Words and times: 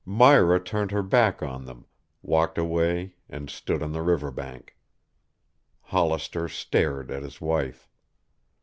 Myra 0.03 0.59
turned 0.59 0.89
her 0.89 1.03
back 1.03 1.43
on 1.43 1.65
them, 1.65 1.85
walked 2.23 2.57
away 2.57 3.13
and 3.29 3.51
stood 3.51 3.83
on 3.83 3.91
the 3.91 4.01
river 4.01 4.31
bank. 4.31 4.75
Hollister 5.81 6.49
stared 6.49 7.11
at 7.11 7.21
his 7.21 7.39
wife. 7.39 7.87